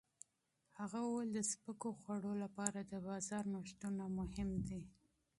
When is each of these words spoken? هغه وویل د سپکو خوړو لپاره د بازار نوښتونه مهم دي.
هغه 0.79 0.99
وویل 1.03 1.29
د 1.33 1.39
سپکو 1.51 1.89
خوړو 1.99 2.33
لپاره 2.43 2.79
د 2.81 2.93
بازار 3.07 3.43
نوښتونه 3.53 4.03
مهم 4.17 4.49
دي. 4.67 4.81